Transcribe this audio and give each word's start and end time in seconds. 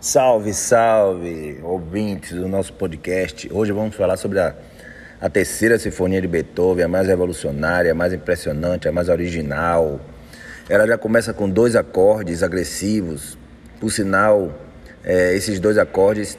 Salve, 0.00 0.54
salve, 0.54 1.58
ouvintes 1.60 2.30
do 2.30 2.46
nosso 2.46 2.72
podcast. 2.72 3.50
Hoje 3.52 3.72
vamos 3.72 3.96
falar 3.96 4.16
sobre 4.16 4.38
a, 4.38 4.54
a 5.20 5.28
terceira 5.28 5.76
sinfonia 5.76 6.20
de 6.20 6.28
Beethoven, 6.28 6.84
a 6.84 6.88
mais 6.88 7.08
revolucionária, 7.08 7.90
a 7.90 7.94
mais 7.96 8.12
impressionante, 8.12 8.86
a 8.86 8.92
mais 8.92 9.08
original. 9.08 9.98
Ela 10.68 10.86
já 10.86 10.96
começa 10.96 11.34
com 11.34 11.50
dois 11.50 11.74
acordes 11.74 12.44
agressivos. 12.44 13.36
Por 13.80 13.90
sinal, 13.90 14.56
é, 15.02 15.34
esses 15.34 15.58
dois 15.58 15.76
acordes 15.76 16.38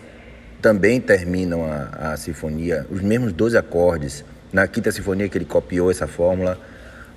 também 0.61 1.01
terminam 1.01 1.65
a, 1.65 2.13
a 2.13 2.17
sinfonia, 2.17 2.87
os 2.89 3.01
mesmos 3.01 3.33
dois 3.33 3.55
acordes. 3.55 4.23
Na 4.53 4.67
quinta 4.67 4.89
sinfonia 4.89 5.27
que 5.27 5.37
ele 5.37 5.43
copiou 5.43 5.91
essa 5.91 6.07
fórmula, 6.07 6.57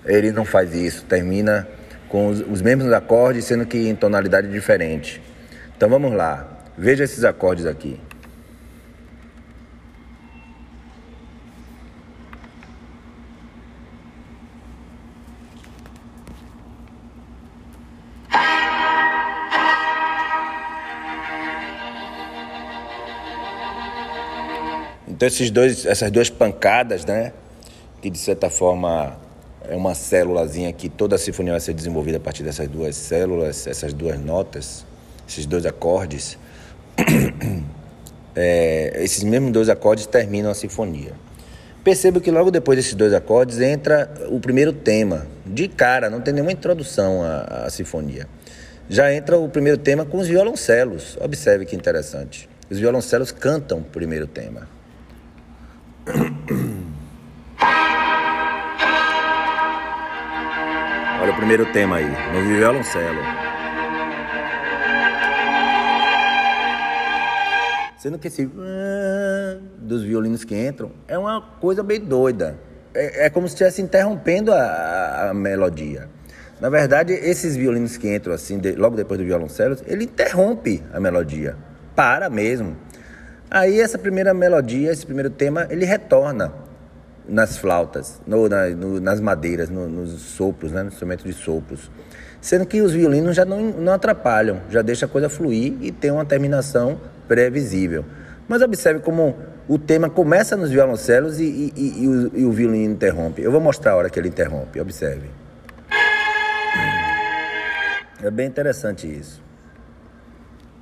ele 0.04 0.32
não 0.32 0.44
faz 0.44 0.74
isso, 0.74 1.04
termina 1.04 1.68
com 2.08 2.26
os, 2.26 2.40
os 2.40 2.60
mesmos 2.60 2.92
acordes, 2.92 3.44
sendo 3.44 3.64
que 3.64 3.78
em 3.78 3.94
tonalidade 3.94 4.48
diferente. 4.48 5.22
Então 5.82 5.90
vamos 5.90 6.12
lá, 6.12 6.46
veja 6.78 7.02
esses 7.02 7.24
acordes 7.24 7.66
aqui. 7.66 7.98
Então 25.08 25.26
esses 25.26 25.50
dois, 25.50 25.84
essas 25.84 26.12
duas 26.12 26.30
pancadas, 26.30 27.04
né, 27.04 27.32
que 28.00 28.08
de 28.08 28.18
certa 28.18 28.48
forma 28.48 29.16
é 29.68 29.74
uma 29.74 29.96
célulazinha 29.96 30.72
que 30.72 30.88
toda 30.88 31.16
a 31.16 31.18
sinfonia 31.18 31.54
vai 31.54 31.60
ser 31.60 31.74
desenvolvida 31.74 32.18
a 32.18 32.20
partir 32.20 32.44
dessas 32.44 32.68
duas 32.68 32.94
células, 32.94 33.66
essas 33.66 33.92
duas 33.92 34.16
notas, 34.20 34.86
esses 35.28 35.46
dois 35.46 35.66
acordes. 35.66 36.38
É, 38.34 39.02
esses 39.04 39.22
mesmos 39.24 39.52
dois 39.52 39.68
acordes 39.68 40.06
terminam 40.06 40.50
a 40.50 40.54
sinfonia. 40.54 41.12
Percebo 41.84 42.18
que 42.18 42.30
logo 42.30 42.50
depois 42.50 42.78
desses 42.78 42.94
dois 42.94 43.12
acordes 43.12 43.60
entra 43.60 44.10
o 44.30 44.40
primeiro 44.40 44.72
tema. 44.72 45.26
De 45.44 45.68
cara, 45.68 46.08
não 46.08 46.20
tem 46.20 46.32
nenhuma 46.32 46.50
introdução 46.50 47.22
à, 47.22 47.64
à 47.66 47.70
sinfonia. 47.70 48.26
Já 48.88 49.12
entra 49.12 49.36
o 49.36 49.48
primeiro 49.48 49.76
tema 49.78 50.06
com 50.06 50.18
os 50.18 50.28
violoncelos. 50.28 51.18
Observe 51.20 51.66
que 51.66 51.76
interessante. 51.76 52.48
Os 52.70 52.78
violoncelos 52.78 53.32
cantam 53.32 53.80
o 53.80 53.84
primeiro 53.84 54.26
tema. 54.26 54.66
Olha 61.22 61.32
o 61.32 61.36
primeiro 61.36 61.70
tema 61.72 61.96
aí, 61.96 62.10
no 62.32 62.56
violoncelo. 62.56 63.51
Sendo 68.02 68.18
que 68.18 68.26
esse 68.26 68.50
dos 69.78 70.02
violinos 70.02 70.42
que 70.42 70.56
entram 70.56 70.90
é 71.06 71.16
uma 71.16 71.40
coisa 71.60 71.84
bem 71.84 72.00
doida. 72.00 72.58
É, 72.92 73.26
é 73.26 73.30
como 73.30 73.46
se 73.46 73.54
estivesse 73.54 73.80
interrompendo 73.80 74.52
a, 74.52 75.28
a, 75.30 75.32
melodia. 75.32 76.08
Na 76.60 76.68
verdade, 76.68 77.12
esses 77.12 77.54
violinos 77.54 77.96
que 77.96 78.12
entram 78.12 78.34
assim, 78.34 78.58
de, 78.58 78.72
logo 78.72 78.96
depois 78.96 79.20
do 79.20 79.24
violoncelo, 79.24 79.76
ele 79.86 80.02
interrompe 80.02 80.82
a 80.92 80.98
melodia. 80.98 81.56
Para 81.94 82.28
mesmo. 82.28 82.76
Aí 83.48 83.80
essa 83.80 83.96
primeira 83.96 84.34
melodia, 84.34 84.90
esse 84.90 85.06
primeiro 85.06 85.30
tema, 85.30 85.68
ele 85.70 85.84
retorna 85.84 86.52
nas 87.28 87.56
flautas, 87.56 88.20
no, 88.26 88.48
na, 88.48 88.68
no, 88.70 89.00
nas 89.00 89.20
madeiras, 89.20 89.70
no, 89.70 89.88
nos 89.88 90.10
sopros, 90.22 90.72
né, 90.72 90.82
no 90.82 90.88
instrumento 90.88 91.22
de 91.22 91.32
sopros. 91.32 91.88
Sendo 92.40 92.66
que 92.66 92.82
os 92.82 92.90
violinos 92.90 93.36
já 93.36 93.44
não, 93.44 93.60
não 93.60 93.92
atrapalham, 93.92 94.60
já 94.68 94.82
deixa 94.82 95.06
a 95.06 95.08
coisa 95.08 95.28
fluir 95.28 95.74
e 95.80 95.92
tem 95.92 96.10
uma 96.10 96.24
terminação 96.24 97.00
previsível. 97.32 98.04
Mas 98.46 98.60
observe 98.60 99.00
como 99.00 99.34
o 99.66 99.78
tema 99.78 100.10
começa 100.10 100.54
nos 100.54 100.68
violoncelos 100.70 101.40
e, 101.40 101.44
e, 101.44 101.72
e, 101.74 102.02
e, 102.02 102.08
o, 102.08 102.38
e 102.40 102.44
o 102.44 102.52
violino 102.52 102.92
interrompe. 102.92 103.40
Eu 103.40 103.50
vou 103.50 103.58
mostrar 103.58 103.92
a 103.92 103.96
hora 103.96 104.10
que 104.10 104.20
ele 104.20 104.28
interrompe, 104.28 104.78
observe. 104.78 105.30
É 108.22 108.30
bem 108.30 108.46
interessante 108.46 109.06
isso. 109.06 109.42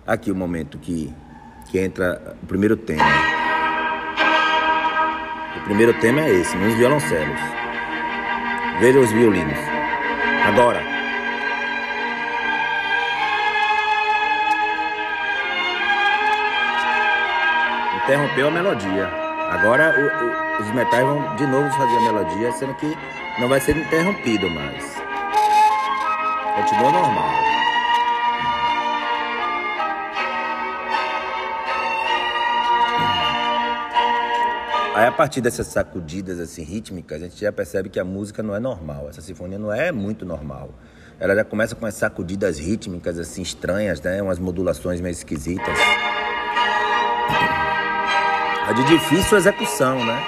Aqui 0.05 0.33
o 0.33 0.34
momento 0.34 0.77
que, 0.77 1.15
que 1.71 1.78
entra 1.78 2.21
o 2.43 2.47
primeiro 2.47 2.77
tema. 2.77 3.05
O 5.56 5.65
primeiro 5.66 5.94
tema 6.00 6.22
é 6.22 6.31
esse, 6.33 6.56
nos 6.56 6.75
violoncelos. 6.75 7.41
Veja 8.81 8.99
os 8.99 9.12
violinos. 9.12 9.59
Agora. 10.49 10.90
Interrompeu 18.10 18.48
a 18.48 18.50
melodia. 18.50 19.06
Agora 19.50 19.94
o, 19.97 20.03
o, 20.03 20.62
os 20.62 20.75
metais 20.75 21.06
vão 21.06 21.37
de 21.37 21.47
novo 21.47 21.71
fazer 21.71 21.97
a 21.97 22.00
melodia, 22.00 22.50
sendo 22.50 22.75
que 22.75 22.93
não 23.38 23.48
vai 23.48 23.60
ser 23.60 23.76
interrompido 23.76 24.50
mais. 24.50 24.97
Continua 26.56 26.91
normal. 26.91 27.31
Aí 34.97 35.06
a 35.06 35.12
partir 35.12 35.41
dessas 35.41 35.69
sacudidas 35.69 36.41
assim 36.41 36.65
rítmicas, 36.65 37.22
a 37.22 37.27
gente 37.27 37.41
já 37.41 37.53
percebe 37.53 37.88
que 37.88 38.00
a 38.00 38.04
música 38.04 38.42
não 38.42 38.56
é 38.56 38.59
normal. 38.59 39.09
Essa 39.09 39.22
sinfonia 39.22 39.56
não 39.56 39.72
é 39.72 39.92
muito 39.92 40.27
normal. 40.27 40.71
Ela 41.21 41.37
já 41.37 41.44
começa 41.44 41.77
com 41.77 41.87
as 41.87 41.94
sacudidas 41.94 42.59
rítmicas 42.59 43.21
assim 43.21 43.42
estranhas, 43.42 44.00
né? 44.00 44.21
Umas 44.21 44.41
modulações 44.41 45.00
meio 45.00 45.12
esquisitas. 45.12 45.78
É 48.70 48.72
de 48.72 48.84
difícil 48.84 49.36
execução, 49.36 50.04
né? 50.06 50.22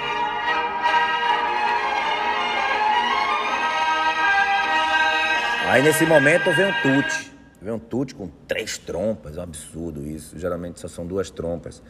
Aí 5.69 5.81
nesse 5.81 6.05
momento 6.05 6.51
vem 6.51 6.65
um 6.65 6.73
tute. 6.81 7.31
Vem 7.61 7.73
um 7.73 7.79
tute 7.79 8.13
com 8.13 8.27
três 8.45 8.77
trompas, 8.77 9.37
é 9.37 9.39
um 9.39 9.43
absurdo 9.43 10.05
isso. 10.05 10.37
Geralmente 10.37 10.81
só 10.81 10.89
são 10.89 11.07
duas 11.07 11.29
trompas. 11.29 11.81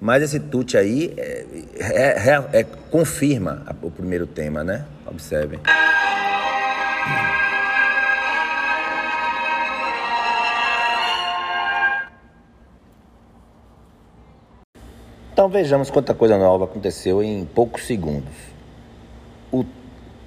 Mas 0.00 0.22
esse 0.22 0.38
tute 0.38 0.76
aí 0.76 1.12
é, 1.16 1.44
é, 1.74 2.30
é, 2.30 2.60
é 2.60 2.62
confirma 2.62 3.66
o 3.82 3.90
primeiro 3.90 4.28
tema, 4.28 4.62
né? 4.62 4.86
Observem. 5.06 5.58
Então 15.46 15.60
vejamos 15.62 15.92
quanta 15.92 16.12
coisa 16.12 16.36
nova 16.36 16.64
aconteceu 16.64 17.22
em 17.22 17.44
poucos 17.44 17.86
segundos. 17.86 18.34
O, 19.52 19.64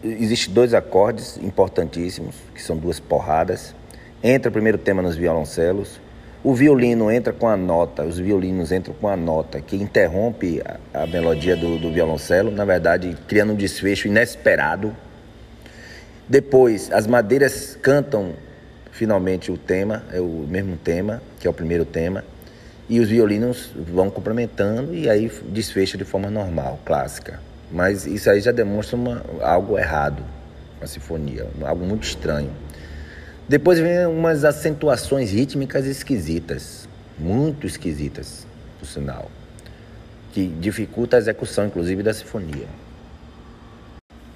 existe 0.01 0.49
dois 0.49 0.73
acordes 0.73 1.35
importantíssimos, 1.43 2.37
que 2.55 2.63
são 2.63 2.77
duas 2.77 3.01
porradas. 3.01 3.75
Entra 4.23 4.47
o 4.47 4.53
primeiro 4.53 4.77
tema 4.77 5.01
nos 5.01 5.17
violoncelos, 5.17 5.99
o 6.41 6.53
violino 6.53 7.11
entra 7.11 7.33
com 7.33 7.49
a 7.49 7.57
nota, 7.57 8.05
os 8.05 8.17
violinos 8.17 8.71
entram 8.71 8.93
com 8.93 9.09
a 9.09 9.17
nota 9.17 9.59
que 9.59 9.75
interrompe 9.75 10.61
a, 10.93 11.03
a 11.03 11.05
melodia 11.05 11.57
do, 11.57 11.77
do 11.77 11.91
violoncelo, 11.91 12.49
na 12.49 12.63
verdade, 12.63 13.17
criando 13.27 13.51
um 13.51 13.57
desfecho 13.57 14.07
inesperado. 14.07 14.95
Depois, 16.29 16.89
as 16.93 17.05
madeiras 17.05 17.77
cantam 17.81 18.35
finalmente 18.89 19.51
o 19.51 19.57
tema, 19.57 20.01
é 20.13 20.21
o 20.21 20.45
mesmo 20.47 20.77
tema, 20.77 21.21
que 21.41 21.45
é 21.45 21.49
o 21.49 21.53
primeiro 21.53 21.83
tema, 21.83 22.23
e 22.89 22.99
os 22.99 23.07
violinos 23.07 23.71
vão 23.75 24.09
complementando 24.09 24.95
e 24.95 25.07
aí 25.07 25.31
desfecha 25.49 25.95
de 25.97 26.03
forma 26.03 26.31
normal, 26.31 26.79
clássica. 26.83 27.39
Mas 27.71 28.07
isso 28.07 28.29
aí 28.29 28.41
já 28.41 28.51
demonstra 28.51 28.97
uma, 28.97 29.23
algo 29.41 29.77
errado, 29.77 30.23
uma 30.79 30.87
sinfonia, 30.87 31.47
algo 31.61 31.85
muito 31.85 32.03
estranho. 32.03 32.49
Depois 33.47 33.79
vem 33.79 34.07
umas 34.07 34.43
acentuações 34.43 35.31
rítmicas 35.31 35.85
esquisitas, 35.85 36.89
muito 37.17 37.67
esquisitas, 37.67 38.47
por 38.79 38.87
sinal, 38.87 39.29
que 40.33 40.47
dificulta 40.47 41.15
a 41.15 41.19
execução, 41.19 41.67
inclusive, 41.67 42.01
da 42.01 42.13
sinfonia. 42.13 42.67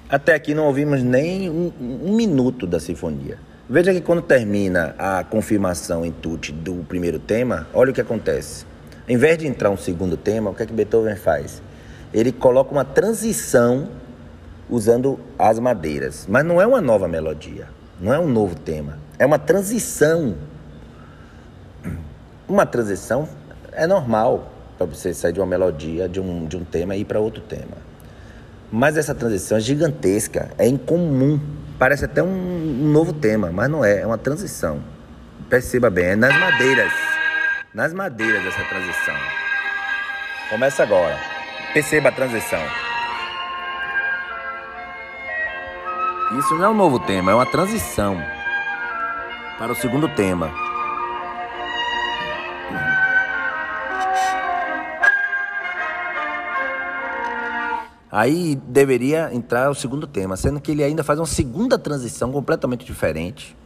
Até 0.08 0.34
aqui 0.34 0.54
não 0.54 0.66
ouvimos 0.66 1.02
nem 1.02 1.50
um, 1.50 1.72
um 1.80 2.14
minuto 2.14 2.66
da 2.68 2.78
sinfonia. 2.78 3.38
Veja 3.68 3.94
que 3.94 4.02
quando 4.02 4.20
termina 4.20 4.94
a 4.98 5.24
confirmação 5.24 6.04
em 6.04 6.12
tute 6.12 6.52
do 6.52 6.84
primeiro 6.86 7.18
tema, 7.18 7.66
olha 7.72 7.92
o 7.92 7.94
que 7.94 8.00
acontece. 8.00 8.66
Em 9.08 9.16
vez 9.16 9.38
de 9.38 9.46
entrar 9.46 9.70
um 9.70 9.76
segundo 9.76 10.18
tema, 10.18 10.50
o 10.50 10.54
que 10.54 10.64
é 10.64 10.66
que 10.66 10.72
Beethoven 10.72 11.16
faz? 11.16 11.62
Ele 12.12 12.30
coloca 12.30 12.72
uma 12.72 12.84
transição 12.84 13.88
usando 14.68 15.18
as 15.38 15.58
madeiras, 15.58 16.26
mas 16.28 16.44
não 16.44 16.60
é 16.60 16.66
uma 16.66 16.82
nova 16.82 17.08
melodia, 17.08 17.66
não 17.98 18.12
é 18.12 18.18
um 18.18 18.28
novo 18.28 18.54
tema. 18.54 18.98
É 19.18 19.24
uma 19.24 19.38
transição. 19.38 20.34
Uma 22.46 22.66
transição 22.66 23.26
é 23.72 23.86
normal 23.86 24.52
para 24.76 24.86
você 24.86 25.14
sair 25.14 25.32
de 25.32 25.40
uma 25.40 25.46
melodia, 25.46 26.06
de 26.06 26.20
um, 26.20 26.44
de 26.44 26.58
um 26.58 26.64
tema 26.64 26.94
e 26.96 27.00
ir 27.00 27.04
para 27.06 27.18
outro 27.18 27.40
tema. 27.40 27.78
Mas 28.70 28.98
essa 28.98 29.14
transição 29.14 29.56
é 29.56 29.60
gigantesca, 29.60 30.50
é 30.58 30.68
incomum. 30.68 31.40
Parece 31.78 32.04
até 32.04 32.22
um, 32.22 32.26
um 32.26 32.90
novo 32.92 33.12
tema, 33.12 33.50
mas 33.52 33.68
não 33.68 33.84
é, 33.84 34.00
é 34.00 34.06
uma 34.06 34.18
transição. 34.18 34.82
Perceba 35.48 35.90
bem, 35.90 36.06
é 36.06 36.16
nas 36.16 36.34
madeiras. 36.38 36.92
nas 37.74 37.92
madeiras 37.92 38.42
dessa 38.44 38.64
transição. 38.64 39.14
Começa 40.48 40.82
agora. 40.82 41.18
Perceba 41.72 42.08
a 42.08 42.12
transição. 42.12 42.62
Isso 46.38 46.54
não 46.54 46.64
é 46.64 46.68
um 46.68 46.74
novo 46.74 46.98
tema, 47.00 47.30
é 47.30 47.34
uma 47.34 47.46
transição 47.46 48.16
para 49.58 49.72
o 49.72 49.74
segundo 49.76 50.08
tema. 50.08 50.50
Aí 58.16 58.54
deveria 58.68 59.34
entrar 59.34 59.68
o 59.68 59.74
segundo 59.74 60.06
tema, 60.06 60.36
sendo 60.36 60.60
que 60.60 60.70
ele 60.70 60.84
ainda 60.84 61.02
faz 61.02 61.18
uma 61.18 61.26
segunda 61.26 61.76
transição 61.76 62.30
completamente 62.30 62.84
diferente. 62.84 63.56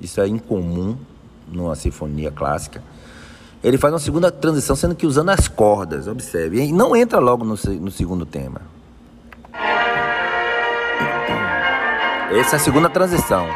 Isso 0.00 0.20
é 0.20 0.26
incomum 0.26 0.96
numa 1.46 1.76
sinfonia 1.76 2.32
clássica. 2.32 2.82
Ele 3.62 3.78
faz 3.78 3.94
uma 3.94 4.00
segunda 4.00 4.32
transição, 4.32 4.74
sendo 4.74 4.96
que 4.96 5.06
usando 5.06 5.28
as 5.28 5.46
cordas, 5.46 6.08
observe. 6.08 6.60
E 6.60 6.72
não 6.72 6.96
entra 6.96 7.20
logo 7.20 7.44
no, 7.44 7.54
no 7.80 7.90
segundo 7.92 8.26
tema. 8.26 8.62
Essa 12.32 12.56
é 12.56 12.58
a 12.58 12.58
segunda 12.58 12.90
transição. 12.90 13.46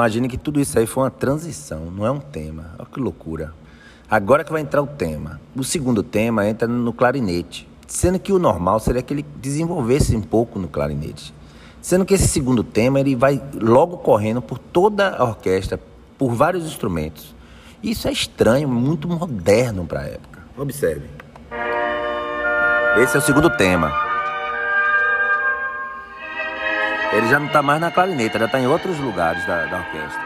Imagine 0.00 0.28
que 0.28 0.38
tudo 0.38 0.58
isso 0.58 0.78
aí 0.78 0.86
foi 0.86 1.02
uma 1.02 1.10
transição, 1.10 1.90
não 1.90 2.06
é 2.06 2.10
um 2.10 2.20
tema. 2.20 2.74
Olha 2.78 2.88
que 2.90 2.98
loucura. 2.98 3.52
Agora 4.10 4.42
que 4.42 4.50
vai 4.50 4.62
entrar 4.62 4.80
o 4.80 4.86
tema. 4.86 5.38
O 5.54 5.62
segundo 5.62 6.02
tema 6.02 6.48
entra 6.48 6.66
no 6.66 6.90
clarinete. 6.90 7.68
Sendo 7.86 8.18
que 8.18 8.32
o 8.32 8.38
normal 8.38 8.80
seria 8.80 9.02
que 9.02 9.12
ele 9.12 9.26
desenvolvesse 9.36 10.16
um 10.16 10.22
pouco 10.22 10.58
no 10.58 10.68
clarinete. 10.68 11.34
Sendo 11.82 12.06
que 12.06 12.14
esse 12.14 12.26
segundo 12.28 12.64
tema 12.64 12.98
ele 12.98 13.14
vai 13.14 13.42
logo 13.60 13.98
correndo 13.98 14.40
por 14.40 14.56
toda 14.56 15.16
a 15.16 15.22
orquestra, 15.22 15.78
por 16.16 16.32
vários 16.32 16.64
instrumentos. 16.64 17.34
Isso 17.82 18.08
é 18.08 18.12
estranho, 18.12 18.70
muito 18.70 19.06
moderno 19.06 19.84
para 19.84 20.00
a 20.00 20.04
época. 20.04 20.40
Observe. 20.56 21.10
Esse 22.96 23.16
é 23.16 23.18
o 23.18 23.22
segundo 23.22 23.50
tema. 23.50 24.09
Ele 27.20 27.28
já 27.28 27.38
não 27.38 27.48
está 27.48 27.60
mais 27.60 27.78
na 27.78 27.90
clarineta, 27.90 28.38
já 28.38 28.46
está 28.46 28.58
em 28.58 28.66
outros 28.66 28.98
lugares 28.98 29.44
da, 29.44 29.66
da 29.66 29.76
orquestra. 29.76 30.22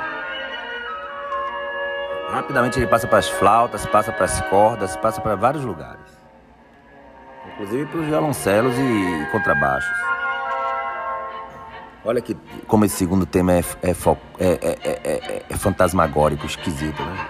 Rapidamente 2.30 2.78
ele 2.78 2.86
passa 2.86 3.08
para 3.08 3.18
as 3.18 3.28
flautas, 3.28 3.84
passa 3.84 4.12
para 4.12 4.26
as 4.26 4.40
cordas, 4.42 4.96
passa 4.96 5.20
para 5.20 5.34
vários 5.34 5.64
lugares. 5.64 5.98
Inclusive 7.52 7.86
para 7.86 7.98
os 7.98 8.06
violoncelos 8.06 8.76
e 8.78 9.28
contrabaixos. 9.32 9.92
Olha 12.04 12.20
que 12.20 12.36
como 12.68 12.84
esse 12.84 12.94
segundo 12.94 13.26
tema 13.26 13.54
é, 13.54 13.64
é, 13.82 13.90
é, 14.38 15.00
é, 15.04 15.42
é 15.50 15.56
fantasmagórico, 15.56 16.46
esquisito, 16.46 17.02
né? 17.02 17.26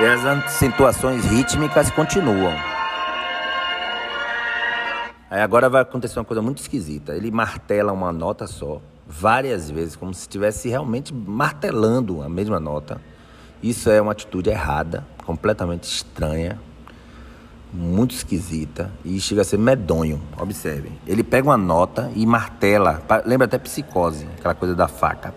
E 0.00 0.06
as 0.06 0.24
acentuações 0.24 1.26
rítmicas 1.26 1.90
continuam. 1.90 2.54
Aí 5.30 5.42
agora 5.42 5.68
vai 5.68 5.82
acontecer 5.82 6.18
uma 6.18 6.24
coisa 6.24 6.40
muito 6.40 6.56
esquisita. 6.56 7.14
Ele 7.14 7.30
martela 7.30 7.92
uma 7.92 8.10
nota 8.10 8.46
só, 8.46 8.80
várias 9.06 9.70
vezes, 9.70 9.96
como 9.96 10.14
se 10.14 10.22
estivesse 10.22 10.70
realmente 10.70 11.12
martelando 11.12 12.22
a 12.22 12.30
mesma 12.30 12.58
nota. 12.58 12.98
Isso 13.62 13.90
é 13.90 14.00
uma 14.00 14.12
atitude 14.12 14.48
errada, 14.48 15.06
completamente 15.26 15.84
estranha, 15.84 16.58
muito 17.70 18.14
esquisita 18.14 18.90
e 19.04 19.20
chega 19.20 19.42
a 19.42 19.44
ser 19.44 19.58
medonho. 19.58 20.18
Observem. 20.40 20.98
Ele 21.06 21.22
pega 21.22 21.46
uma 21.46 21.58
nota 21.58 22.10
e 22.16 22.24
martela, 22.24 23.02
lembra 23.26 23.44
até 23.44 23.58
psicose, 23.58 24.26
aquela 24.38 24.54
coisa 24.54 24.74
da 24.74 24.88
faca. 24.88 25.34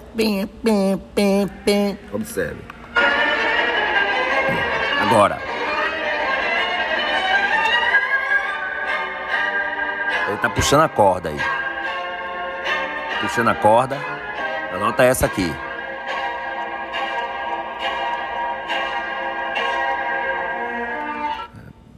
Observe. 2.14 2.73
Agora. 5.04 5.38
Ele 10.30 10.38
tá 10.38 10.50
puxando 10.50 10.82
a 10.82 10.90
corda 10.90 11.28
aí. 11.28 11.38
Puxando 13.20 13.50
a 13.50 13.56
corda. 13.56 13.98
Anota 14.72 15.04
essa 15.04 15.26
aqui. 15.26 15.54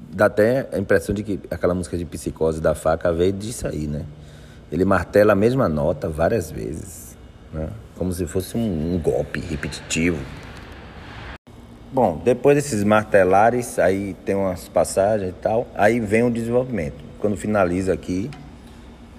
Dá 0.09 0.25
até 0.25 0.67
a 0.73 0.79
impressão 0.79 1.13
de 1.13 1.21
que 1.21 1.39
aquela 1.51 1.75
música 1.75 1.95
de 1.97 2.05
psicose 2.05 2.59
da 2.59 2.73
faca 2.73 3.13
veio 3.13 3.33
disso 3.33 3.67
aí, 3.67 3.85
né? 3.85 4.03
Ele 4.71 4.83
martela 4.83 5.33
a 5.33 5.35
mesma 5.35 5.69
nota 5.69 6.09
várias 6.09 6.49
vezes, 6.49 7.15
né? 7.53 7.69
como 7.95 8.11
se 8.11 8.25
fosse 8.25 8.57
um 8.57 8.99
golpe 8.99 9.39
repetitivo. 9.39 10.17
Bom, 11.91 12.21
depois 12.23 12.55
desses 12.55 12.83
martelares, 12.83 13.79
aí 13.79 14.15
tem 14.25 14.35
umas 14.35 14.67
passagens 14.67 15.29
e 15.29 15.33
tal, 15.33 15.67
aí 15.75 15.99
vem 15.99 16.23
o 16.23 16.29
desenvolvimento. 16.29 17.03
Quando 17.19 17.37
finaliza 17.37 17.93
aqui, 17.93 18.29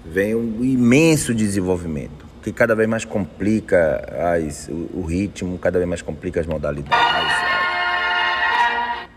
vem 0.05 0.35
um 0.35 0.63
imenso 0.63 1.33
desenvolvimento, 1.33 2.25
que 2.43 2.51
cada 2.51 2.75
vez 2.75 2.87
mais 2.87 3.03
complica 3.03 4.35
as, 4.35 4.67
o, 4.67 4.99
o 4.99 5.01
ritmo, 5.01 5.57
cada 5.57 5.79
vez 5.79 5.89
mais 5.89 6.01
complica 6.01 6.39
as 6.39 6.45
modalidades. 6.45 7.47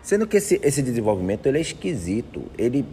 Sendo 0.03 0.27
que 0.27 0.39
esse, 0.39 0.59
esse 0.63 0.83
desenvolvimento 0.83 1.47
ele 1.47 1.59
é 1.59 1.61
esquisito, 1.61 2.43
ele 2.59 2.85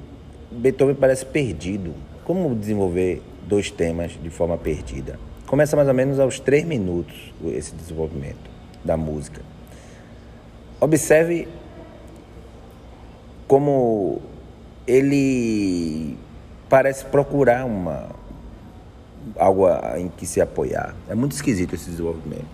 Beethoven 0.51 0.95
parece 0.95 1.25
perdido. 1.25 1.93
Como 2.23 2.53
desenvolver 2.55 3.21
dois 3.47 3.71
temas 3.71 4.17
de 4.21 4.29
forma 4.29 4.57
perdida? 4.57 5.19
Começa 5.45 5.75
mais 5.75 5.87
ou 5.87 5.93
menos 5.93 6.19
aos 6.19 6.39
três 6.39 6.65
minutos 6.65 7.33
esse 7.45 7.73
desenvolvimento 7.73 8.49
da 8.83 8.97
música. 8.97 9.41
Observe 10.79 11.47
como 13.47 14.21
ele 14.85 16.15
parece 16.69 17.05
procurar 17.05 17.65
uma 17.65 18.09
algo 19.39 19.67
em 19.97 20.07
que 20.09 20.25
se 20.25 20.39
apoiar. 20.39 20.95
É 21.09 21.15
muito 21.15 21.31
esquisito 21.31 21.73
esse 21.73 21.89
desenvolvimento. 21.89 22.45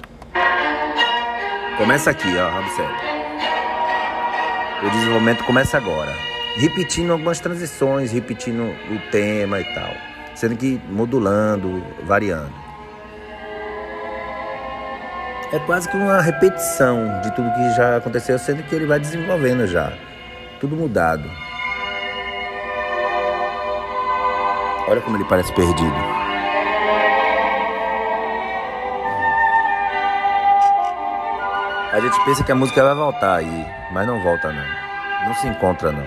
Começa 1.77 2.11
aqui, 2.11 2.29
ó, 2.37 2.59
observe. 2.59 3.13
O 4.85 4.89
desenvolvimento 4.89 5.43
começa 5.43 5.77
agora, 5.77 6.13
repetindo 6.55 7.11
algumas 7.11 7.39
transições, 7.39 8.11
repetindo 8.11 8.63
o 8.63 9.11
tema 9.11 9.59
e 9.59 9.63
tal, 9.73 9.91
sendo 10.35 10.55
que 10.55 10.79
modulando, 10.89 11.83
variando 12.05 12.62
é 15.53 15.59
quase 15.59 15.87
que 15.87 15.95
uma 15.95 16.19
repetição 16.19 17.21
de 17.21 17.31
tudo 17.35 17.53
que 17.53 17.75
já 17.75 17.97
aconteceu, 17.97 18.39
sendo 18.39 18.63
que 18.63 18.73
ele 18.73 18.87
vai 18.87 18.99
desenvolvendo 18.99 19.67
já. 19.67 19.93
Tudo 20.59 20.75
mudado. 20.75 21.29
Olha 24.87 24.99
como 25.01 25.15
ele 25.15 25.25
parece 25.25 25.53
perdido. 25.53 25.93
A 31.91 31.99
gente 31.99 32.25
pensa 32.25 32.43
que 32.43 32.51
a 32.51 32.55
música 32.55 32.83
vai 32.83 32.95
voltar 32.95 33.35
aí, 33.35 33.67
mas 33.91 34.07
não 34.07 34.23
volta 34.23 34.51
não. 34.51 35.27
Não 35.27 35.35
se 35.35 35.47
encontra 35.47 35.91
não. 35.91 36.03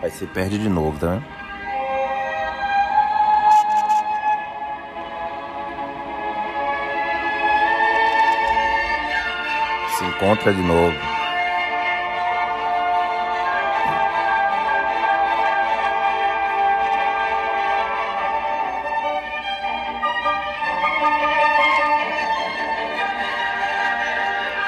Aí 0.00 0.10
se 0.12 0.24
perde 0.26 0.58
de 0.58 0.68
novo, 0.68 0.96
tá 1.00 1.08
vendo? 1.08 1.41
Encontra 10.22 10.52
de 10.52 10.62
novo. 10.62 10.96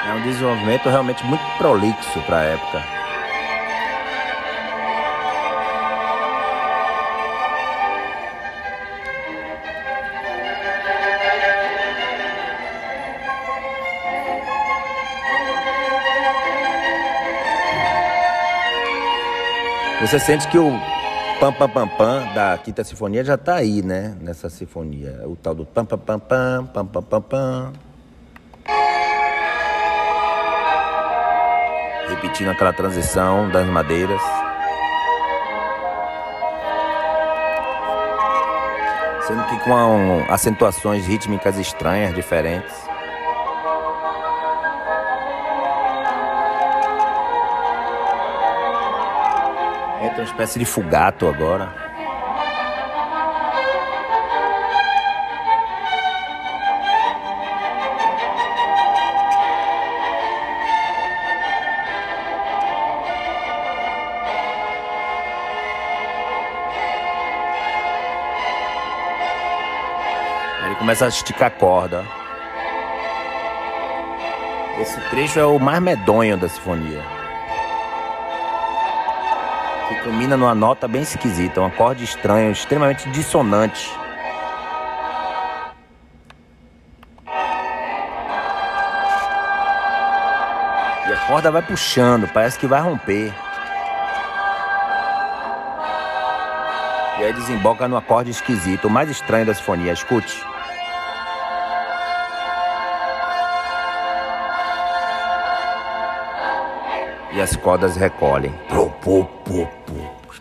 É 0.05 0.13
um 0.13 0.21
desenvolvimento 0.23 0.89
realmente 0.89 1.25
muito 1.25 1.43
prolixo 1.57 2.21
para 2.23 2.39
a 2.39 2.43
época. 2.43 3.04
Você 20.05 20.19
sente 20.19 20.47
que 20.49 20.59
o 20.59 20.69
pam 21.39 21.51
pam 21.51 21.67
pam 21.67 21.87
pam 21.87 22.33
da 22.35 22.55
quinta 22.59 22.83
sinfonia 22.83 23.23
já 23.23 23.33
está 23.33 23.55
aí, 23.55 23.81
né? 23.81 24.15
Nessa 24.21 24.51
sinfonia, 24.51 25.23
o 25.25 25.35
tal 25.35 25.55
do 25.55 25.65
pam 25.65 25.83
pam 25.83 25.97
pam 25.97 26.19
pam 26.19 26.67
pam 26.67 26.85
pam 26.85 27.01
pam. 27.01 27.21
pam. 27.21 27.73
Repetindo 32.07 32.51
aquela 32.51 32.71
transição 32.71 33.49
das 33.49 33.65
madeiras. 33.65 34.21
Sendo 39.25 39.43
que 39.45 39.57
com 39.63 40.23
acentuações 40.29 41.03
rítmicas 41.07 41.57
estranhas, 41.57 42.13
diferentes. 42.13 42.94
Uma 50.25 50.31
espécie 50.31 50.57
de 50.57 50.65
fugato 50.65 51.27
agora. 51.27 51.71
Ele 70.65 70.75
começa 70.75 71.05
a 71.05 71.07
esticar 71.09 71.47
a 71.47 71.51
corda. 71.51 72.03
Esse 74.79 74.99
trecho 75.09 75.39
é 75.39 75.45
o 75.45 75.59
mais 75.59 75.81
medonho 75.81 76.35
da 76.35 76.49
sinfonia. 76.49 77.14
Culmina 80.05 80.37
numa 80.37 80.53
nota 80.53 80.87
bem 80.87 81.01
esquisita, 81.01 81.59
um 81.59 81.65
acorde 81.65 82.03
estranho, 82.03 82.51
extremamente 82.51 83.09
dissonante. 83.09 83.91
E 91.07 91.11
a 91.11 91.25
corda 91.25 91.49
vai 91.49 91.63
puxando, 91.63 92.27
parece 92.27 92.59
que 92.59 92.67
vai 92.67 92.81
romper. 92.81 93.33
E 97.17 97.23
aí 97.23 97.33
desemboca 97.33 97.87
no 97.87 97.97
acorde 97.97 98.29
esquisito, 98.29 98.85
o 98.85 98.91
mais 98.91 99.09
estranho 99.09 99.47
da 99.47 99.55
sinfonia. 99.55 99.91
Escute. 99.91 100.45
E 107.33 107.41
as 107.41 107.55
cordas 107.55 107.97
recolhem. 107.97 108.53
Pô. 108.69 108.85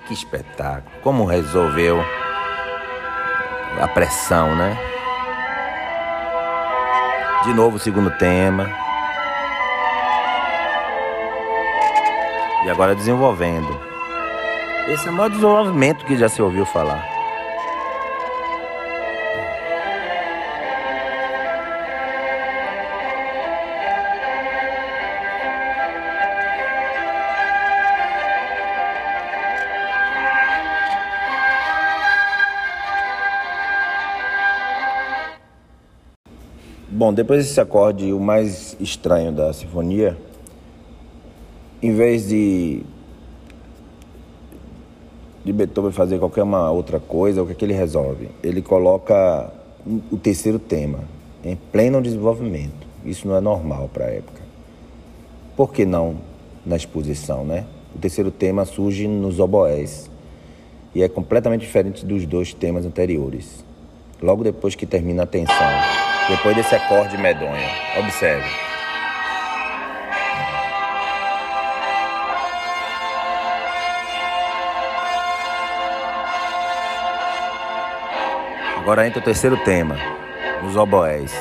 Que 0.06 0.14
espetáculo. 0.14 0.90
Como 1.02 1.24
resolveu 1.24 2.00
a 3.80 3.88
pressão, 3.88 4.54
né? 4.54 4.76
De 7.44 7.54
novo 7.54 7.78
segundo 7.78 8.10
tema. 8.18 8.68
E 12.64 12.70
agora 12.70 12.94
desenvolvendo. 12.94 13.68
Esse 14.88 15.08
é 15.08 15.10
o 15.10 15.14
maior 15.14 15.30
desenvolvimento 15.30 16.04
que 16.04 16.16
já 16.16 16.28
se 16.28 16.42
ouviu 16.42 16.66
falar. 16.66 17.13
Bom, 37.04 37.12
depois 37.12 37.44
desse 37.44 37.60
acorde, 37.60 38.14
o 38.14 38.18
mais 38.18 38.74
estranho 38.80 39.30
da 39.30 39.52
sinfonia, 39.52 40.16
em 41.82 41.92
vez 41.92 42.26
de 42.26 42.80
de 45.44 45.52
Beethoven 45.52 45.92
fazer 45.92 46.18
qualquer 46.18 46.44
uma 46.44 46.70
outra 46.70 46.98
coisa, 46.98 47.42
o 47.42 47.46
que, 47.46 47.52
é 47.52 47.54
que 47.54 47.62
ele 47.62 47.74
resolve? 47.74 48.30
Ele 48.42 48.62
coloca 48.62 49.52
o 50.10 50.16
terceiro 50.16 50.58
tema 50.58 51.00
em 51.44 51.54
pleno 51.54 52.00
desenvolvimento. 52.00 52.86
Isso 53.04 53.28
não 53.28 53.36
é 53.36 53.40
normal 53.42 53.90
para 53.92 54.06
a 54.06 54.08
época. 54.08 54.40
Por 55.54 55.74
que 55.74 55.84
não 55.84 56.16
na 56.64 56.74
exposição, 56.74 57.44
né? 57.44 57.66
O 57.94 57.98
terceiro 57.98 58.30
tema 58.30 58.64
surge 58.64 59.06
nos 59.06 59.38
oboés 59.38 60.10
e 60.94 61.02
é 61.02 61.08
completamente 61.10 61.60
diferente 61.60 62.06
dos 62.06 62.24
dois 62.24 62.54
temas 62.54 62.86
anteriores. 62.86 63.62
Logo 64.22 64.42
depois 64.42 64.74
que 64.74 64.86
termina 64.86 65.24
a 65.24 65.26
tensão, 65.26 66.03
depois 66.28 66.56
desse 66.56 66.74
acorde 66.74 67.16
medonho. 67.18 67.68
Observe. 67.98 68.48
Agora 78.78 79.06
entra 79.06 79.18
o 79.18 79.22
terceiro 79.22 79.56
tema, 79.64 79.96
os 80.62 80.76
oboés. 80.76 81.34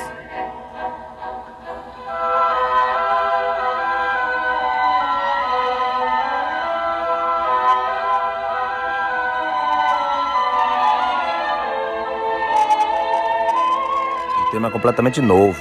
Tema 14.53 14.69
completamente 14.69 15.19
novo. 15.19 15.59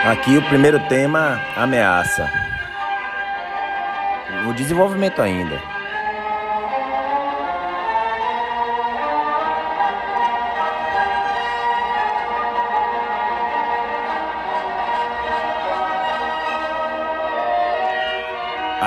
Aqui 0.00 0.36
o 0.36 0.42
primeiro 0.48 0.80
tema, 0.88 1.40
ameaça 1.56 2.28
no 4.42 4.52
desenvolvimento 4.52 5.22
ainda. 5.22 5.79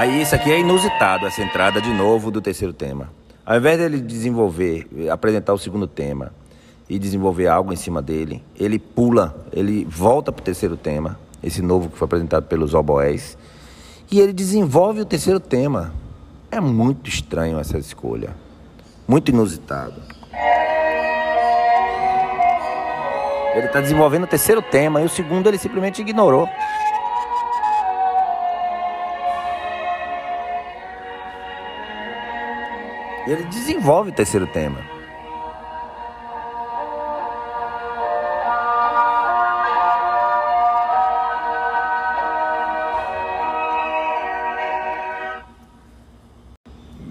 Aí 0.04 0.22
isso 0.22 0.36
aqui 0.36 0.52
é 0.52 0.60
inusitado, 0.60 1.26
essa 1.26 1.42
entrada 1.42 1.80
de 1.80 1.90
novo 1.94 2.30
do 2.30 2.42
terceiro 2.42 2.74
tema. 2.74 3.10
Ao 3.46 3.56
invés 3.56 3.78
dele 3.78 4.02
desenvolver, 4.02 4.86
apresentar 5.10 5.54
o 5.54 5.58
segundo 5.58 5.88
tema 5.88 6.34
e 6.90 7.00
desenvolver 7.00 7.48
algo 7.48 7.72
em 7.72 7.78
cima 7.78 8.02
dele, 8.02 8.44
ele 8.60 8.78
pula, 8.78 9.34
ele 9.54 9.86
volta 9.86 10.30
para 10.30 10.42
o 10.42 10.44
terceiro 10.44 10.76
tema, 10.76 11.18
esse 11.42 11.62
novo 11.62 11.90
que 11.90 11.98
foi 11.98 12.06
apresentado 12.06 12.48
pelos 12.48 12.74
oboés, 12.74 13.38
e 14.12 14.20
ele 14.20 14.34
desenvolve 14.34 15.00
o 15.00 15.06
terceiro 15.06 15.40
tema. 15.40 15.94
É 16.52 16.60
muito 16.60 17.10
estranho 17.10 17.58
essa 17.58 17.78
escolha. 17.78 18.36
Muito 19.08 19.32
inusitado. 19.32 20.02
Ele 23.56 23.68
está 23.68 23.80
desenvolvendo 23.80 24.26
o 24.26 24.28
terceiro 24.28 24.62
tema 24.62 25.02
e 25.02 25.06
o 25.06 25.10
segundo 25.10 25.48
ele 25.48 25.58
simplesmente 25.58 26.02
ignorou. 26.02 26.50
E 33.25 33.32
ele 33.32 33.44
desenvolve 33.46 34.12
o 34.12 34.13
terceiro 34.13 34.46
tema. 34.48 34.80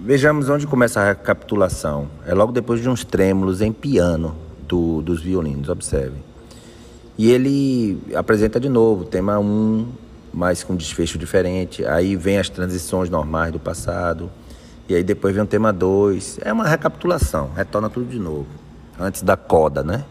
Vejamos 0.05 0.49
onde 0.49 0.67
começa 0.67 1.01
a 1.01 1.05
recapitulação. 1.05 2.07
É 2.27 2.35
logo 2.35 2.51
depois 2.51 2.79
de 2.81 2.87
uns 2.87 3.03
trêmulos 3.03 3.61
em 3.61 3.71
piano 3.71 4.35
do, 4.67 5.01
dos 5.01 5.23
violinos, 5.23 5.69
observe. 5.69 6.17
E 7.17 7.31
ele 7.31 7.97
apresenta 8.13 8.59
de 8.59 8.69
novo 8.69 9.05
tema 9.05 9.39
1, 9.39 9.43
um, 9.43 9.87
mas 10.31 10.63
com 10.63 10.75
desfecho 10.75 11.17
diferente. 11.17 11.83
Aí 11.85 12.15
vem 12.15 12.37
as 12.37 12.49
transições 12.49 13.09
normais 13.09 13.51
do 13.51 13.59
passado. 13.59 14.29
E 14.87 14.95
aí 14.95 15.03
depois 15.03 15.33
vem 15.33 15.43
o 15.43 15.47
tema 15.47 15.71
2. 15.71 16.39
É 16.41 16.51
uma 16.51 16.67
recapitulação, 16.67 17.51
retorna 17.55 17.89
tudo 17.89 18.09
de 18.09 18.19
novo. 18.19 18.47
Antes 18.99 19.21
da 19.21 19.37
coda, 19.37 19.83
né? 19.83 20.03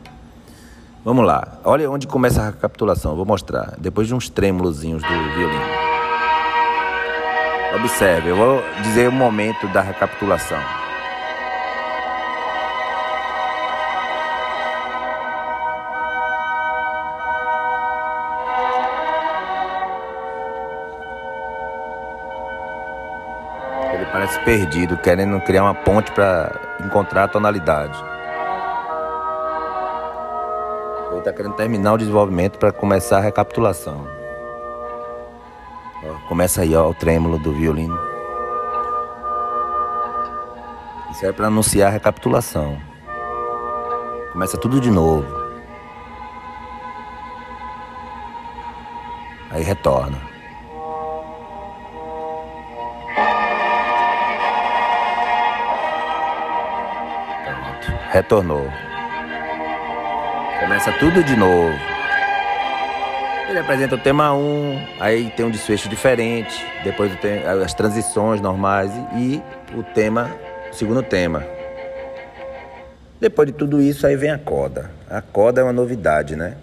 Vamos 1.05 1.26
lá. 1.26 1.59
Olha 1.64 1.91
onde 1.91 2.07
começa 2.07 2.43
a 2.43 2.47
recapitulação. 2.47 3.17
Vou 3.17 3.26
mostrar. 3.26 3.75
Depois 3.79 4.07
de 4.07 4.14
uns 4.14 4.29
trêmulozinhos 4.29 5.02
do 5.02 5.09
violino. 5.09 5.83
Observe, 7.75 8.29
eu 8.29 8.37
vou 8.37 8.62
dizer 8.83 9.09
o 9.09 9.12
momento 9.12 9.67
da 9.69 9.81
recapitulação. 9.81 10.82
Perdido, 24.44 24.96
querendo 24.96 25.40
criar 25.40 25.64
uma 25.64 25.75
ponte 25.75 26.11
para 26.12 26.78
encontrar 26.84 27.25
a 27.25 27.28
tonalidade. 27.28 27.99
Ele 31.11 31.18
está 31.18 31.32
querendo 31.32 31.54
terminar 31.54 31.92
o 31.92 31.99
desenvolvimento 31.99 32.58
para 32.58 32.72
começar 32.72 33.18
a 33.18 33.20
recapitulação. 33.20 34.06
Começa 36.28 36.62
aí 36.62 36.75
ó, 36.75 36.88
o 36.88 36.94
trêmulo 36.94 37.38
do 37.38 37.52
violino. 37.52 37.99
Isso 41.11 41.26
é 41.26 41.32
para 41.32 41.49
anunciar 41.49 41.88
a 41.88 41.92
recapitulação. 41.92 42.80
Começa 44.32 44.56
tudo 44.56 44.80
de 44.80 44.90
novo. 44.90 45.26
Aí 49.50 49.62
retorna. 49.62 50.32
Retornou. 58.12 58.69
Começa 60.61 60.92
tudo 61.00 61.25
de 61.25 61.35
novo. 61.35 61.75
Ele 63.49 63.59
apresenta 63.59 63.95
o 63.95 63.99
tema 63.99 64.35
1, 64.35 64.87
aí 65.00 65.31
tem 65.35 65.47
um 65.47 65.50
desfecho 65.50 65.88
diferente, 65.88 66.54
depois 66.85 67.11
as 67.62 67.73
transições 67.73 68.40
normais 68.40 68.92
e 69.16 69.42
o 69.75 69.83
tema, 69.83 70.31
o 70.71 70.75
segundo 70.75 71.02
tema. 71.02 71.42
Depois 73.19 73.47
de 73.47 73.54
tudo 73.54 73.81
isso, 73.81 74.07
aí 74.07 74.14
vem 74.14 74.31
a 74.31 74.38
coda. 74.38 74.90
A 75.09 75.23
coda 75.23 75.62
é 75.62 75.64
uma 75.64 75.73
novidade, 75.73 76.37
né? 76.37 76.57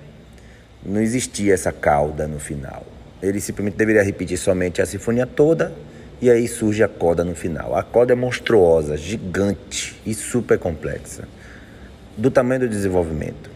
Não 0.86 1.02
existia 1.02 1.54
essa 1.54 1.72
cauda 1.72 2.28
no 2.28 2.40
final. 2.40 2.86
Ele 3.22 3.42
simplesmente 3.42 3.76
deveria 3.76 4.04
repetir 4.04 4.38
somente 4.38 4.82
a 4.82 4.86
sinfonia 4.86 5.26
toda 5.26 5.74
e 6.22 6.30
aí 6.30 6.48
surge 6.48 6.84
a 6.84 6.88
coda 6.88 7.24
no 7.24 7.34
final. 7.34 7.76
A 7.76 7.82
coda 7.82 8.14
é 8.14 8.16
monstruosa, 8.16 8.96
gigante 8.96 10.00
e 10.06 10.14
super 10.14 10.60
complexa 10.60 11.28
do 12.20 12.30
tamanho 12.30 12.62
do 12.62 12.70
desenvolvimento. 12.70 13.50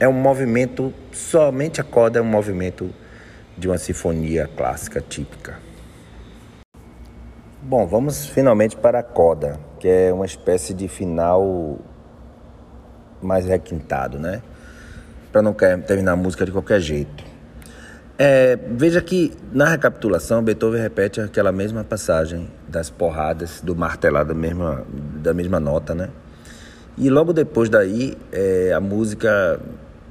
É 0.00 0.08
um 0.08 0.12
movimento, 0.12 0.92
somente 1.12 1.80
a 1.80 1.84
corda 1.84 2.18
é 2.18 2.22
um 2.22 2.26
movimento 2.26 2.90
de 3.56 3.68
uma 3.68 3.78
sinfonia 3.78 4.48
clássica 4.56 5.00
típica. 5.00 5.58
Bom, 7.62 7.86
vamos 7.86 8.26
finalmente 8.26 8.76
para 8.76 9.00
a 9.00 9.02
coda, 9.02 9.60
que 9.78 9.88
é 9.88 10.12
uma 10.12 10.26
espécie 10.26 10.74
de 10.74 10.88
final 10.88 11.78
mais 13.22 13.46
requintado, 13.46 14.18
né? 14.18 14.42
Para 15.30 15.42
não 15.42 15.52
terminar 15.52 16.12
a 16.12 16.16
música 16.16 16.44
de 16.44 16.52
qualquer 16.52 16.80
jeito. 16.80 17.24
É, 18.16 18.56
veja 18.56 19.00
que 19.00 19.32
na 19.52 19.66
recapitulação 19.66 20.42
Beethoven 20.42 20.80
repete 20.80 21.20
aquela 21.20 21.52
mesma 21.52 21.84
passagem 21.84 22.48
das 22.66 22.90
porradas 22.90 23.60
do 23.60 23.76
martelado 23.76 24.30
da 24.30 24.34
mesma, 24.34 24.84
da 25.22 25.32
mesma 25.32 25.60
nota, 25.60 25.94
né? 25.94 26.08
E 27.00 27.08
logo 27.08 27.32
depois 27.32 27.68
daí, 27.68 28.18
é, 28.32 28.72
a 28.72 28.80
música 28.80 29.60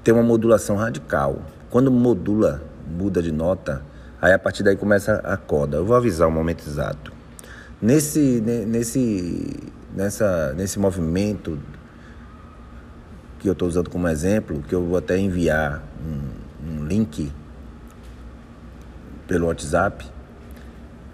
tem 0.05 0.13
uma 0.13 0.23
modulação 0.23 0.77
radical. 0.77 1.41
Quando 1.69 1.91
modula, 1.91 2.63
muda 2.89 3.21
de 3.21 3.29
nota, 3.29 3.83
aí 4.21 4.31
a 4.31 4.39
partir 4.39 4.63
daí 4.63 4.77
começa 4.77 5.15
a 5.15 5.35
coda. 5.35 5.75
Eu 5.75 5.85
vou 5.85 5.97
avisar 5.97 6.29
o 6.29 6.31
momento 6.31 6.65
exato. 6.65 7.11
Nesse, 7.81 8.41
nesse, 8.65 9.53
nessa, 9.93 10.53
nesse 10.53 10.79
movimento 10.79 11.59
que 13.37 13.49
eu 13.49 13.53
estou 13.53 13.67
usando 13.67 13.89
como 13.89 14.07
exemplo, 14.07 14.63
que 14.65 14.73
eu 14.73 14.85
vou 14.85 14.97
até 14.97 15.17
enviar 15.17 15.83
um, 16.01 16.71
um 16.71 16.85
link 16.85 17.33
pelo 19.27 19.47
WhatsApp, 19.47 20.09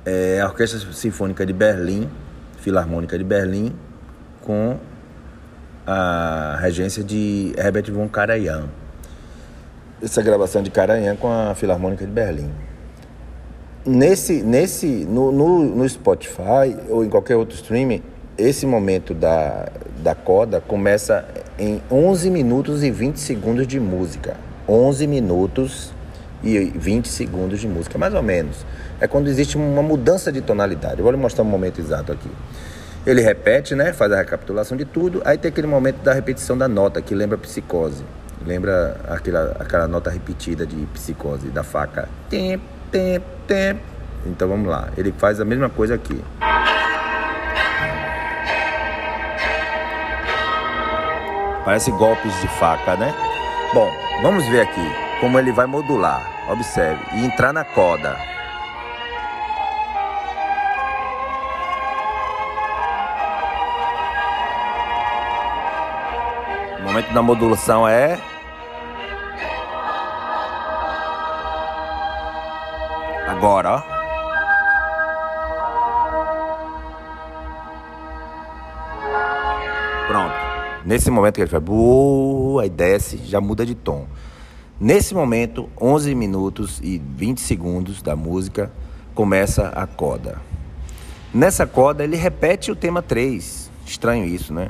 é 0.06 0.40
a 0.40 0.46
Orquestra 0.46 0.80
Sinfônica 0.94 1.44
de 1.44 1.52
Berlim, 1.52 2.08
Filarmônica 2.60 3.18
de 3.18 3.24
Berlim, 3.24 3.74
com 4.40 4.78
a 5.86 6.58
regência 6.62 7.04
de 7.04 7.54
Herbert 7.58 7.92
von 7.92 8.08
Karajan. 8.08 8.66
Essa 10.02 10.22
gravação 10.22 10.62
de 10.62 10.70
Karajan 10.70 11.16
com 11.16 11.32
a 11.32 11.54
Filarmônica 11.56 12.06
de 12.06 12.12
Berlim. 12.12 12.52
Nesse, 13.86 14.42
nesse, 14.42 14.88
no, 14.88 15.32
no, 15.32 15.64
no 15.64 15.90
Spotify 15.90 16.76
ou 16.90 17.04
em 17.04 17.10
qualquer 17.10 17.36
outro 17.36 17.56
streaming, 17.56 18.02
esse 18.38 18.66
momento 18.66 19.14
da, 19.14 19.68
da 20.02 20.16
coda 20.16 20.62
começa 20.62 21.26
em 21.60 21.82
11 21.92 22.30
minutos 22.30 22.84
e 22.84 22.90
20 22.90 23.18
segundos 23.18 23.68
de 23.68 23.80
música. 23.80 24.38
11 24.68 25.06
minutos 25.08 25.92
e 26.44 26.60
20 26.60 27.08
segundos 27.08 27.60
de 27.60 27.68
música, 27.68 27.98
mais 27.98 28.14
ou 28.14 28.24
menos. 28.24 28.66
É 29.00 29.08
quando 29.08 29.28
existe 29.28 29.58
uma 29.58 29.82
mudança 29.82 30.32
de 30.32 30.42
tonalidade. 30.42 31.00
Eu 31.00 31.04
vou 31.04 31.12
lhe 31.12 31.18
mostrar 31.18 31.44
um 31.44 31.48
momento 31.48 31.80
exato 31.80 32.12
aqui. 32.12 32.30
Ele 33.06 33.22
repete, 33.22 33.76
né? 33.76 33.92
Faz 33.92 34.12
a 34.12 34.18
recapitulação 34.18 34.78
de 34.78 34.86
tudo. 34.86 35.22
Aí 35.26 35.38
tem 35.38 35.50
aquele 35.50 35.68
momento 35.68 35.98
da 35.98 36.14
repetição 36.14 36.58
da 36.58 36.68
nota, 36.68 37.02
que 37.02 37.14
lembra 37.14 37.38
psicose. 37.38 38.04
Lembra 38.46 38.98
aquela, 39.10 39.56
aquela 39.60 39.88
nota 39.88 40.10
repetida 40.10 40.66
de 40.66 40.86
psicose, 40.88 41.48
da 41.50 41.64
faca. 41.64 42.08
Tem, 42.30 42.62
tem, 42.92 43.22
tem. 43.46 43.80
Então 44.26 44.48
vamos 44.48 44.70
lá. 44.70 44.90
Ele 44.98 45.14
faz 45.18 45.42
a 45.42 45.46
mesma 45.46 45.70
coisa 45.70 45.96
aqui. 45.96 46.22
Parece 51.66 51.92
golpes 51.92 52.34
de 52.42 52.48
faca, 52.60 52.96
né? 52.98 53.14
Bom, 53.74 53.90
vamos 54.22 54.46
ver 54.50 54.62
aqui 54.62 54.86
como 55.20 55.40
ele 55.40 55.52
vai 55.52 55.66
modular. 55.66 56.22
Observe. 56.50 57.00
E 57.16 57.26
entrar 57.26 57.54
na 57.54 57.64
coda. 57.64 58.18
Momento 66.84 67.14
da 67.14 67.22
modulação 67.22 67.88
é. 67.88 68.20
Agora, 73.28 73.76
ó. 73.76 73.94
Pronto. 80.08 80.34
Nesse 80.86 81.10
momento 81.10 81.36
que 81.36 81.42
ele 81.42 81.50
faz, 81.50 81.64
aí 82.62 82.70
desce, 82.70 83.18
já 83.26 83.40
muda 83.40 83.66
de 83.66 83.74
tom. 83.74 84.06
Nesse 84.80 85.16
momento, 85.16 85.70
11 85.80 86.14
minutos 86.14 86.82
e 86.84 87.00
20 87.00 87.40
segundos 87.40 88.02
da 88.02 88.16
música, 88.16 88.72
começa 89.16 89.70
a 89.70 89.88
coda. 89.88 90.42
Nessa 91.34 91.66
coda, 91.66 92.04
ele 92.04 92.18
repete 92.18 92.72
o 92.72 92.76
tema 92.76 93.02
3. 93.02 93.72
Estranho 93.86 94.26
isso, 94.26 94.54
né? 94.54 94.70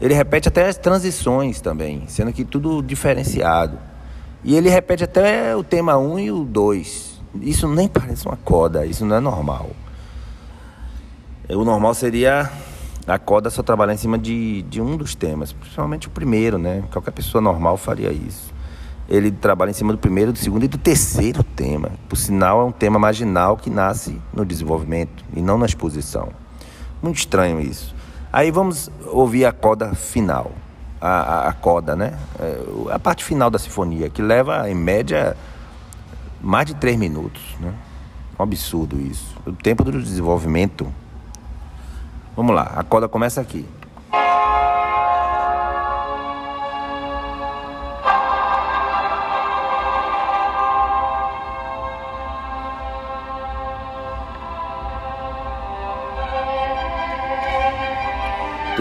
Ele 0.00 0.14
repete 0.14 0.48
até 0.48 0.68
as 0.68 0.76
transições 0.76 1.60
também, 1.60 2.04
sendo 2.08 2.32
que 2.32 2.44
tudo 2.44 2.82
diferenciado. 2.82 3.78
E 4.42 4.56
ele 4.56 4.68
repete 4.68 5.04
até 5.04 5.56
o 5.56 5.62
tema 5.62 5.96
1 5.96 6.18
e 6.18 6.32
o 6.32 6.44
2. 6.44 7.22
Isso 7.40 7.68
nem 7.68 7.88
parece 7.88 8.26
uma 8.26 8.36
coda, 8.36 8.84
isso 8.84 9.04
não 9.04 9.16
é 9.16 9.20
normal. 9.20 9.70
O 11.48 11.64
normal 11.64 11.94
seria 11.94 12.50
a 13.06 13.18
coda 13.18 13.50
só 13.50 13.62
trabalhar 13.62 13.94
em 13.94 13.98
cima 13.98 14.18
de, 14.18 14.62
de 14.62 14.80
um 14.80 14.96
dos 14.96 15.14
temas, 15.14 15.52
principalmente 15.52 16.08
o 16.08 16.10
primeiro, 16.10 16.58
né? 16.58 16.82
Qualquer 16.90 17.10
pessoa 17.10 17.40
normal 17.40 17.76
faria 17.76 18.10
isso. 18.10 18.52
Ele 19.08 19.30
trabalha 19.30 19.70
em 19.70 19.74
cima 19.74 19.92
do 19.92 19.98
primeiro, 19.98 20.32
do 20.32 20.38
segundo 20.38 20.64
e 20.64 20.68
do 20.68 20.78
terceiro 20.78 21.42
tema. 21.42 21.90
Por 22.08 22.16
sinal, 22.16 22.62
é 22.62 22.64
um 22.64 22.72
tema 22.72 22.98
marginal 22.98 23.56
que 23.56 23.68
nasce 23.68 24.20
no 24.32 24.44
desenvolvimento 24.44 25.22
e 25.36 25.42
não 25.42 25.58
na 25.58 25.66
exposição. 25.66 26.28
Muito 27.02 27.18
estranho 27.18 27.60
isso. 27.60 27.94
Aí 28.34 28.50
vamos 28.50 28.90
ouvir 29.12 29.44
a 29.44 29.52
coda 29.52 29.94
final, 29.94 30.50
a, 31.00 31.08
a, 31.08 31.48
a 31.50 31.52
coda, 31.52 31.94
né? 31.94 32.18
É, 32.40 32.92
a 32.92 32.98
parte 32.98 33.24
final 33.24 33.48
da 33.48 33.60
sinfonia, 33.60 34.10
que 34.10 34.20
leva, 34.20 34.68
em 34.68 34.74
média, 34.74 35.36
mais 36.40 36.66
de 36.66 36.74
três 36.74 36.98
minutos, 36.98 37.40
né? 37.60 37.72
Um 38.36 38.42
absurdo 38.42 39.00
isso. 39.00 39.36
O 39.46 39.52
tempo 39.52 39.84
do 39.84 40.02
desenvolvimento. 40.02 40.92
Vamos 42.34 42.56
lá, 42.56 42.72
a 42.74 42.82
coda 42.82 43.06
começa 43.06 43.40
aqui. 43.40 43.64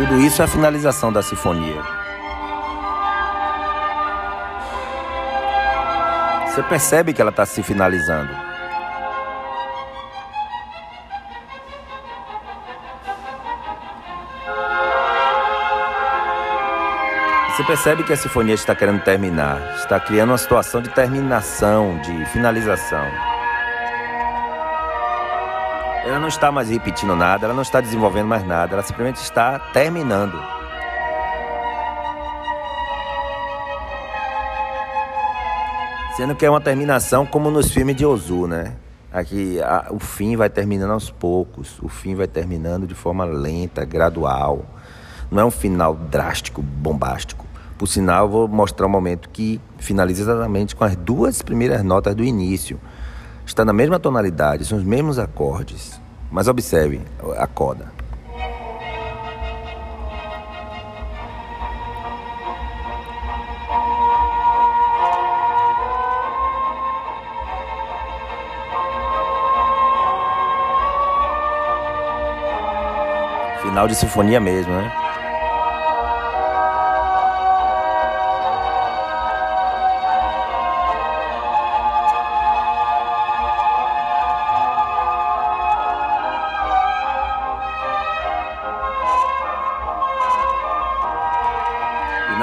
Tudo 0.03 0.19
isso 0.19 0.41
é 0.41 0.45
a 0.45 0.47
finalização 0.49 1.13
da 1.13 1.21
sinfonia. 1.23 1.81
Você 6.45 6.61
percebe 6.63 7.13
que 7.13 7.21
ela 7.21 7.29
está 7.29 7.45
se 7.45 7.63
finalizando. 7.63 8.29
Você 17.47 17.63
percebe 17.63 18.03
que 18.03 18.11
a 18.11 18.17
sinfonia 18.17 18.55
está 18.55 18.75
querendo 18.75 19.01
terminar, 19.03 19.61
está 19.77 20.01
criando 20.01 20.31
uma 20.31 20.37
situação 20.37 20.81
de 20.81 20.89
terminação, 20.89 21.97
de 21.99 22.25
finalização. 22.25 23.32
Ela 26.13 26.19
não 26.19 26.27
está 26.27 26.51
mais 26.51 26.69
repetindo 26.69 27.15
nada, 27.15 27.47
ela 27.47 27.55
não 27.55 27.63
está 27.63 27.81
desenvolvendo 27.81 28.27
mais 28.27 28.45
nada, 28.45 28.73
ela 28.73 28.83
simplesmente 28.83 29.15
está 29.15 29.57
terminando. 29.57 30.39
Sendo 36.15 36.35
que 36.35 36.45
é 36.45 36.49
uma 36.51 36.61
terminação 36.61 37.25
como 37.25 37.49
nos 37.49 37.71
filmes 37.71 37.95
de 37.95 38.05
Ozu, 38.05 38.45
né? 38.45 38.75
Aqui 39.11 39.59
a, 39.59 39.87
o 39.89 39.97
fim 39.97 40.35
vai 40.35 40.51
terminando 40.51 40.91
aos 40.91 41.09
poucos, 41.09 41.79
o 41.81 41.89
fim 41.89 42.13
vai 42.13 42.27
terminando 42.27 42.85
de 42.85 42.93
forma 42.93 43.25
lenta, 43.25 43.83
gradual. 43.83 44.67
Não 45.31 45.41
é 45.41 45.45
um 45.45 45.49
final 45.49 45.95
drástico, 45.95 46.61
bombástico. 46.61 47.43
Por 47.75 47.87
sinal, 47.87 48.25
eu 48.25 48.29
vou 48.29 48.47
mostrar 48.47 48.85
um 48.85 48.91
momento 48.91 49.29
que 49.29 49.59
finaliza 49.79 50.21
exatamente 50.21 50.75
com 50.75 50.83
as 50.83 50.95
duas 50.95 51.41
primeiras 51.41 51.83
notas 51.83 52.13
do 52.13 52.23
início. 52.23 52.79
Está 53.47 53.65
na 53.65 53.73
mesma 53.73 53.97
tonalidade, 53.97 54.63
são 54.63 54.77
os 54.77 54.83
mesmos 54.83 55.17
acordes. 55.17 56.02
Mas 56.33 56.47
observe 56.47 56.99
a 57.37 57.45
coda. 57.45 57.91
Final 73.61 73.87
de 73.87 73.93
sinfonia 73.93 74.39
mesmo, 74.39 74.73
né? 74.73 75.02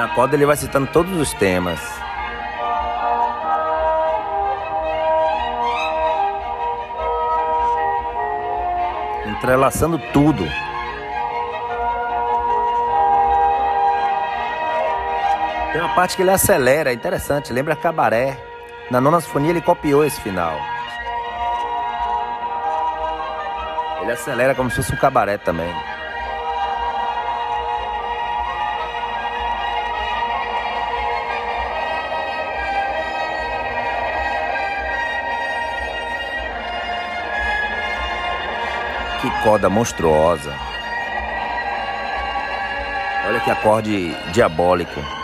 Na 0.01 0.07
coda 0.07 0.35
ele 0.35 0.47
vai 0.47 0.57
citando 0.57 0.87
todos 0.87 1.15
os 1.15 1.31
temas. 1.31 1.79
Entrelaçando 9.27 9.99
tudo. 10.11 10.43
Tem 15.71 15.79
uma 15.79 15.93
parte 15.93 16.15
que 16.15 16.23
ele 16.23 16.31
acelera, 16.31 16.89
é 16.89 16.93
interessante, 16.93 17.53
lembra 17.53 17.75
Cabaré. 17.75 18.43
Na 18.89 18.99
nona 18.99 19.21
sinfonia 19.21 19.51
ele 19.51 19.61
copiou 19.61 20.03
esse 20.03 20.19
final. 20.19 20.59
Ele 24.01 24.11
acelera 24.11 24.55
como 24.55 24.71
se 24.71 24.77
fosse 24.77 24.93
um 24.93 24.97
cabaré 24.97 25.37
também. 25.37 25.71
Que 39.21 39.29
coda 39.43 39.69
monstruosa. 39.69 40.51
Olha 43.27 43.39
que 43.39 43.51
acorde 43.51 44.15
diabólico. 44.33 45.20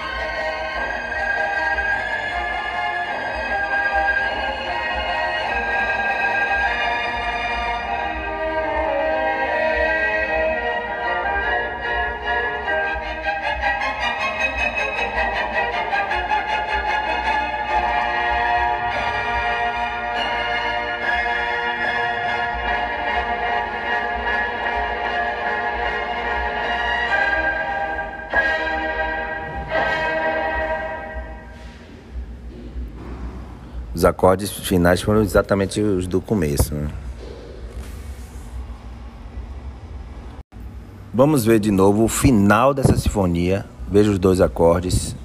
Acordes 34.27 34.51
finais 34.51 35.01
foram 35.01 35.21
exatamente 35.21 35.79
os 35.79 36.05
do 36.05 36.19
começo. 36.19 36.75
Né? 36.75 36.89
Vamos 41.13 41.45
ver 41.45 41.59
de 41.59 41.71
novo 41.71 42.03
o 42.03 42.07
final 42.09 42.73
dessa 42.73 42.97
sinfonia. 42.97 43.65
Veja 43.89 44.11
os 44.11 44.19
dois 44.19 44.41
acordes 44.41 45.15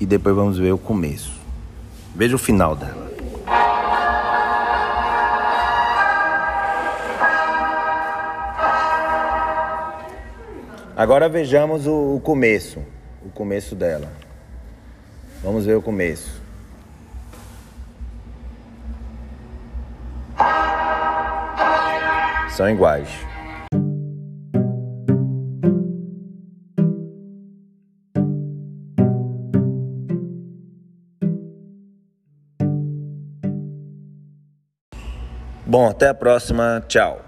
e 0.00 0.06
depois 0.06 0.34
vamos 0.34 0.56
ver 0.56 0.72
o 0.72 0.78
começo. 0.78 1.30
Veja 2.14 2.36
o 2.36 2.38
final 2.38 2.74
dela. 2.74 3.06
Agora 10.96 11.28
vejamos 11.28 11.86
o, 11.86 12.16
o 12.16 12.20
começo, 12.20 12.82
o 13.22 13.28
começo 13.28 13.76
dela. 13.76 14.10
Vamos 15.44 15.66
ver 15.66 15.76
o 15.76 15.82
começo. 15.82 16.47
São 22.58 22.68
iguais. 22.68 23.08
Bom, 35.64 35.88
até 35.88 36.08
a 36.08 36.14
próxima. 36.14 36.82
Tchau. 36.88 37.27